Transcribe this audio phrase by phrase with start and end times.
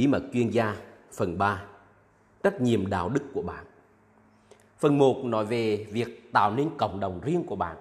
[0.00, 0.76] Bí mật chuyên gia
[1.12, 1.62] phần 3
[2.42, 3.64] Trách nhiệm đạo đức của bạn
[4.78, 7.76] Phần 1 nói về việc tạo nên cộng đồng riêng của bạn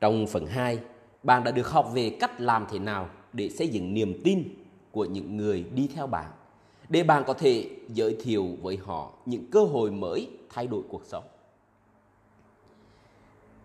[0.00, 0.78] Trong phần 2
[1.22, 4.44] bạn đã được học về cách làm thế nào để xây dựng niềm tin
[4.90, 6.30] của những người đi theo bạn
[6.88, 11.02] để bạn có thể giới thiệu với họ những cơ hội mới thay đổi cuộc
[11.04, 11.24] sống.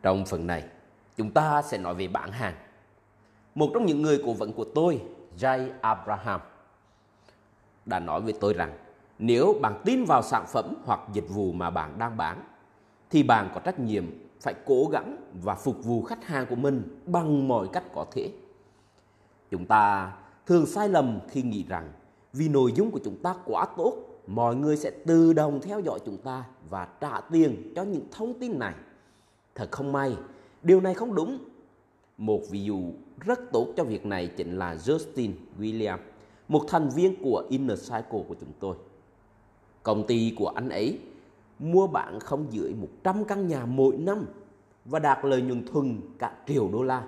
[0.01, 0.63] Trong phần này,
[1.17, 2.55] chúng ta sẽ nói về bạn hàng.
[3.55, 5.01] Một trong những người cố vấn của tôi,
[5.37, 6.41] Jay Abraham,
[7.85, 8.77] đã nói với tôi rằng
[9.19, 12.43] nếu bạn tin vào sản phẩm hoặc dịch vụ mà bạn đang bán
[13.09, 14.05] thì bạn có trách nhiệm
[14.41, 18.31] phải cố gắng và phục vụ khách hàng của mình bằng mọi cách có thể.
[19.51, 20.13] Chúng ta
[20.45, 21.91] thường sai lầm khi nghĩ rằng
[22.33, 23.93] vì nội dung của chúng ta quá tốt,
[24.27, 28.39] mọi người sẽ tự động theo dõi chúng ta và trả tiền cho những thông
[28.39, 28.73] tin này.
[29.55, 30.15] Thật không may,
[30.63, 31.37] điều này không đúng.
[32.17, 32.81] Một ví dụ
[33.19, 35.97] rất tốt cho việc này chính là Justin William,
[36.47, 38.75] một thành viên của Inner Cycle của chúng tôi.
[39.83, 40.99] Công ty của anh ấy
[41.59, 44.25] mua bán không dưới 100 căn nhà mỗi năm
[44.85, 47.03] và đạt lợi nhuận thuần cả triệu đô la.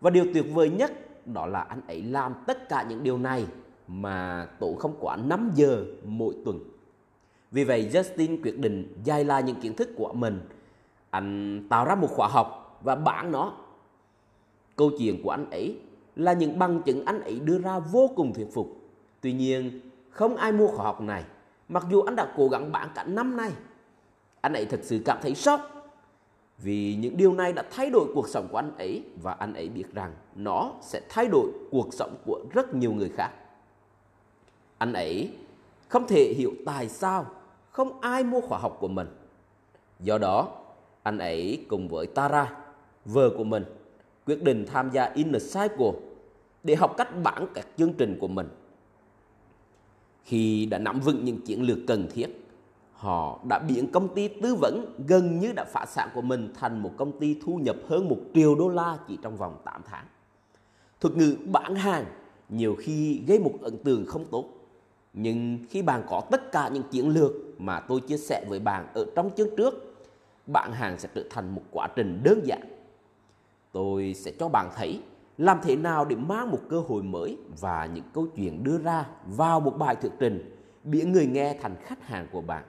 [0.00, 0.92] Và điều tuyệt vời nhất
[1.26, 3.46] đó là anh ấy làm tất cả những điều này
[3.88, 6.58] mà tốn không quá 5 giờ mỗi tuần.
[7.50, 10.40] Vì vậy, Justin quyết định dạy lại những kiến thức của mình.
[11.10, 13.52] Anh tạo ra một khóa học và bán nó.
[14.76, 15.78] Câu chuyện của anh ấy
[16.16, 18.79] là những bằng chứng anh ấy đưa ra vô cùng thuyết phục.
[19.20, 21.24] Tuy nhiên, không ai mua khóa học này,
[21.68, 23.50] mặc dù anh đã cố gắng bán cả năm nay.
[24.40, 25.80] Anh ấy thật sự cảm thấy sốc
[26.58, 29.68] vì những điều này đã thay đổi cuộc sống của anh ấy và anh ấy
[29.68, 33.30] biết rằng nó sẽ thay đổi cuộc sống của rất nhiều người khác.
[34.78, 35.30] Anh ấy
[35.88, 37.26] không thể hiểu tại sao
[37.70, 39.06] không ai mua khóa học của mình.
[40.00, 40.48] Do đó,
[41.02, 42.52] anh ấy cùng với Tara,
[43.04, 43.64] vợ của mình,
[44.26, 45.92] quyết định tham gia Inner Cycle
[46.62, 48.48] để học cách bản các chương trình của mình.
[50.24, 52.26] Khi đã nắm vững những chiến lược cần thiết,
[52.92, 56.82] họ đã biến công ty tư vấn gần như đã phá sản của mình thành
[56.82, 60.06] một công ty thu nhập hơn 1 triệu đô la chỉ trong vòng 8 tháng.
[61.00, 62.04] Thuật ngữ bán hàng
[62.48, 64.44] nhiều khi gây một ấn tượng không tốt.
[65.12, 68.86] Nhưng khi bạn có tất cả những chiến lược mà tôi chia sẻ với bạn
[68.94, 69.96] ở trong chương trước,
[70.46, 72.62] bán hàng sẽ trở thành một quá trình đơn giản.
[73.72, 75.00] Tôi sẽ cho bạn thấy
[75.40, 79.06] làm thế nào để mang một cơ hội mới và những câu chuyện đưa ra
[79.26, 82.64] vào một bài thuyết trình biến người nghe thành khách hàng của bạn.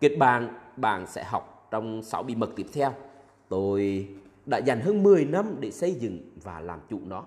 [0.00, 2.92] Kết bạn bạn sẽ học trong 6 bí mật tiếp theo.
[3.48, 4.08] Tôi
[4.46, 7.24] đã dành hơn 10 năm để xây dựng và làm chủ nó.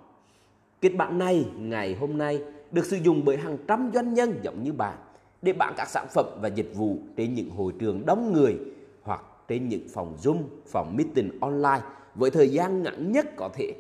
[0.82, 4.64] Kết bạn này ngày hôm nay được sử dụng bởi hàng trăm doanh nhân giống
[4.64, 4.98] như bạn
[5.42, 8.58] để bán các sản phẩm và dịch vụ trên những hội trường đông người
[9.02, 11.82] hoặc trên những phòng Zoom, phòng meeting online
[12.16, 13.74] với thời gian ngắn nhất có thể.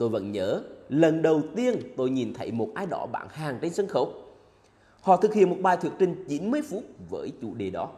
[0.00, 3.72] Tôi vẫn nhớ lần đầu tiên tôi nhìn thấy một ai đó bán hàng trên
[3.72, 4.12] sân khấu
[5.00, 7.90] Họ thực hiện một bài thuyết trình 90 phút với chủ đề đó.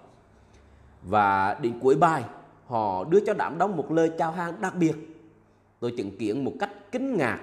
[1.02, 2.24] Và đến cuối bài,
[2.66, 4.94] họ đưa cho đám đông một lời chào hàng đặc biệt.
[5.80, 7.40] Tôi chứng kiến một cách kinh ngạc,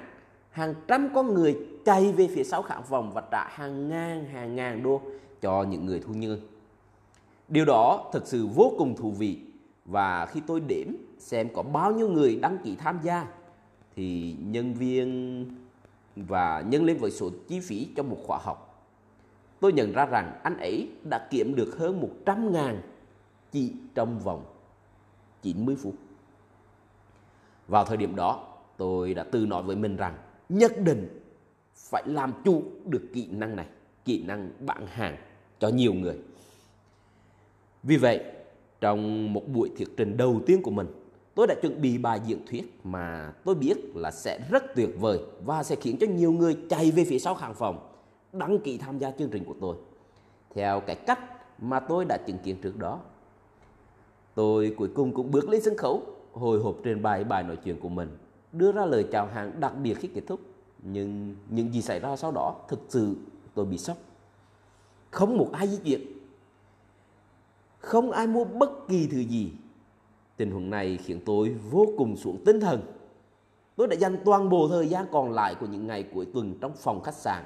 [0.50, 4.56] hàng trăm con người chạy về phía sau khán phòng và trả hàng ngàn hàng
[4.56, 5.02] ngàn đô
[5.41, 6.41] cho những người thu nhân.
[7.47, 9.40] Điều đó thật sự vô cùng thú vị
[9.86, 10.88] và khi tôi đếm
[11.20, 13.28] xem có bao nhiêu người đăng ký tham gia
[13.95, 15.45] thì nhân viên
[16.16, 18.69] và nhân lên với số chi phí cho một khóa học
[19.59, 22.81] tôi nhận ra rằng anh ấy đã kiếm được hơn 100 ngàn
[23.51, 24.45] chỉ trong vòng
[25.41, 25.95] 90 phút.
[27.67, 28.47] Vào thời điểm đó,
[28.78, 30.17] tôi đã tự nói với mình rằng
[30.49, 31.22] nhất định
[31.75, 33.67] phải làm chủ được kỹ năng này,
[34.05, 35.17] kỹ năng bán hàng
[35.59, 36.17] cho nhiều người.
[37.83, 38.23] Vì vậy,
[38.81, 40.88] trong một buổi thuyết trình đầu tiên của mình,
[41.39, 45.19] tôi đã chuẩn bị bài diễn thuyết mà tôi biết là sẽ rất tuyệt vời
[45.45, 47.89] và sẽ khiến cho nhiều người chạy về phía sau khán phòng
[48.33, 49.75] đăng ký tham gia chương trình của tôi
[50.55, 51.19] theo cái cách
[51.59, 52.99] mà tôi đã chứng kiến trước đó.
[54.35, 57.79] Tôi cuối cùng cũng bước lên sân khấu, hồi hộp trên bài bài nói chuyện
[57.79, 58.17] của mình,
[58.51, 60.40] đưa ra lời chào hàng đặc biệt khi kết thúc.
[60.84, 63.16] Nhưng những gì xảy ra sau đó thực sự
[63.53, 63.97] tôi bị sốc.
[65.11, 66.02] Không một ai di chuyển.
[67.79, 69.52] Không ai mua bất kỳ thứ gì.
[70.40, 72.82] Tình huống này khiến tôi vô cùng xuống tinh thần.
[73.76, 76.72] Tôi đã dành toàn bộ thời gian còn lại của những ngày cuối tuần trong
[76.76, 77.44] phòng khách sạn,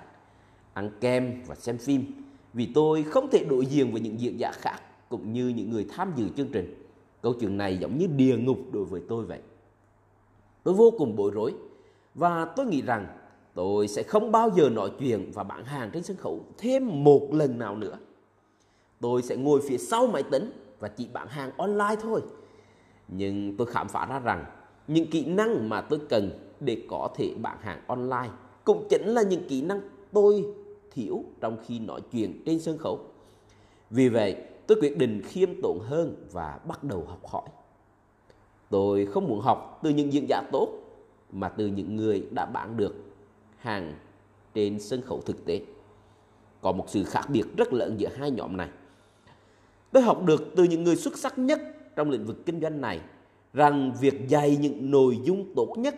[0.74, 2.06] ăn kem và xem phim,
[2.54, 4.80] vì tôi không thể đối diện với những diễn giả khác
[5.10, 6.86] cũng như những người tham dự chương trình.
[7.22, 9.40] Câu chuyện này giống như địa ngục đối với tôi vậy.
[10.64, 11.54] Tôi vô cùng bối rối
[12.16, 13.08] và tôi nghĩ rằng
[13.54, 17.28] tôi sẽ không bao giờ nói chuyện và bán hàng trên sân khấu thêm một
[17.32, 17.98] lần nào nữa.
[19.00, 22.22] Tôi sẽ ngồi phía sau máy tính và chỉ bán hàng online thôi.
[23.08, 24.46] Nhưng tôi khám phá ra rằng
[24.88, 28.30] những kỹ năng mà tôi cần để có thể bán hàng online
[28.64, 30.46] cũng chính là những kỹ năng tôi
[30.92, 33.00] thiếu trong khi nói chuyện trên sân khấu.
[33.90, 34.36] Vì vậy,
[34.68, 37.50] tôi quyết định khiêm tốn hơn và bắt đầu học hỏi.
[38.70, 40.68] Tôi không muốn học từ những diễn giả tốt
[41.32, 42.96] mà từ những người đã bán được
[43.58, 43.94] hàng
[44.54, 45.62] trên sân khấu thực tế.
[46.62, 48.70] Có một sự khác biệt rất lớn giữa hai nhóm này.
[49.92, 51.60] Tôi học được từ những người xuất sắc nhất
[51.96, 53.02] trong lĩnh vực kinh doanh này
[53.54, 55.96] rằng việc dạy những nội dung tốt nhất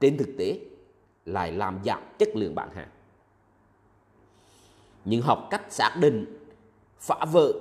[0.00, 0.60] trên thực tế
[1.26, 2.88] lại làm giảm chất lượng bán hàng.
[5.04, 6.38] Nhưng học cách xác định,
[6.98, 7.52] phá vỡ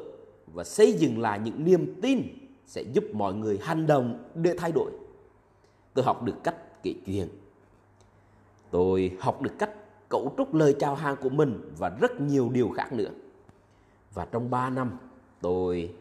[0.54, 2.24] và xây dựng lại những niềm tin
[2.66, 4.92] sẽ giúp mọi người hành động để thay đổi.
[5.94, 7.28] Tôi học được cách kể chuyện.
[8.72, 9.72] Tôi học được cách
[10.10, 13.10] cấu trúc lời chào hàng của mình và rất nhiều điều khác nữa.
[14.13, 14.98] Và trong 3 năm,
[15.42, 15.94] tôi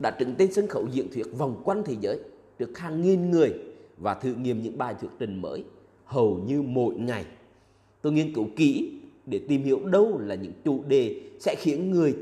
[0.00, 2.18] đã đứng tên sân khấu diễn thuyết vòng quanh thế giới
[2.58, 3.52] được hàng nghìn người
[3.98, 5.64] và thử nghiệm những bài thuyết trình mới,
[6.04, 7.24] hầu như mỗi ngày.
[8.02, 12.14] Tôi nghiên cứu kỹ để tìm hiểu đâu là những chủ đề sẽ khiến người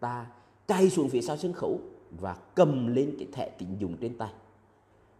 [0.00, 0.26] ta
[0.66, 1.80] chạy xuống phía sau sân khấu
[2.20, 4.30] và cầm lên cái thẻ tín dụng trên tay.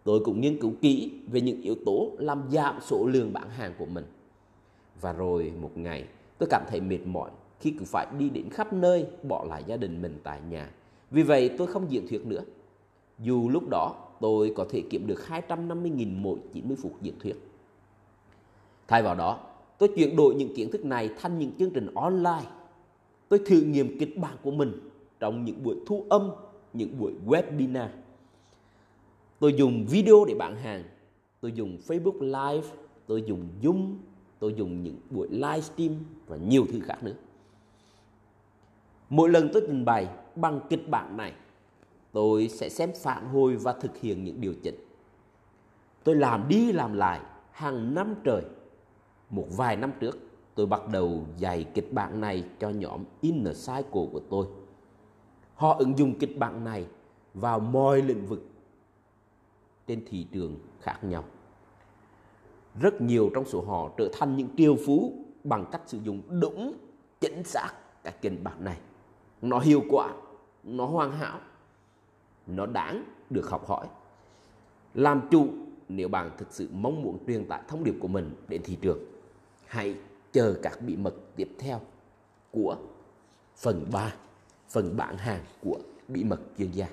[0.04, 3.75] Tôi cũng nghiên cứu kỹ về những yếu tố làm giảm số lượng bán hàng
[3.78, 4.04] của mình.
[5.00, 6.04] Và rồi một ngày,
[6.38, 7.31] tôi cảm thấy mệt mỏi
[7.61, 10.70] khi cứ phải đi đến khắp nơi bỏ lại gia đình mình tại nhà.
[11.10, 12.43] Vì vậy tôi không diễn thuyết nữa.
[13.19, 17.37] Dù lúc đó tôi có thể kiếm được 250.000 mỗi 90 phút diễn thuyết.
[18.88, 19.38] Thay vào đó,
[19.78, 22.50] tôi chuyển đổi những kiến thức này thành những chương trình online.
[23.28, 24.72] Tôi thử nghiệm kịch bản của mình
[25.20, 26.31] trong những buổi thu âm,
[26.72, 27.88] những buổi webinar.
[29.38, 30.84] Tôi dùng video để bán hàng,
[31.40, 32.69] tôi dùng Facebook Live,
[33.06, 33.94] tôi dùng Zoom,
[34.38, 35.93] tôi dùng những buổi livestream
[36.26, 37.14] và nhiều thứ khác nữa.
[39.11, 40.06] Mỗi lần tôi trình bày
[40.40, 41.32] bằng kịch bản này,
[42.12, 44.75] tôi sẽ xem phản hồi và thực hiện những điều chỉnh.
[46.05, 47.20] Tôi làm đi làm lại
[47.50, 48.43] hàng năm trời.
[49.31, 50.19] Một vài năm trước,
[50.55, 54.46] tôi bắt đầu dạy kịch bản này cho nhóm Inner Cycle của tôi.
[55.55, 56.87] Họ ứng dụng kịch bản này
[57.35, 58.49] vào mọi lĩnh vực
[59.87, 61.25] trên thị trường khác nhau.
[62.81, 65.12] Rất nhiều trong số họ trở thành những triều phú
[65.44, 66.76] bằng cách sử dụng đúng
[67.20, 67.73] chính xác
[68.05, 68.79] các kịch bản này.
[69.43, 70.14] Nó hiệu quả,
[70.76, 71.40] nó hoàn hảo
[72.46, 73.86] nó đáng được học hỏi.
[74.94, 75.48] Làm chủ
[75.88, 78.98] nếu bạn thực sự mong muốn truyền tải thông điệp của mình đến thị trường.
[79.66, 79.96] Hãy
[80.32, 81.80] chờ các bí mật tiếp theo
[82.50, 82.76] của
[83.56, 84.14] phần 3,
[84.68, 85.78] phần bản hàng của
[86.08, 86.88] bí mật chuyên gia.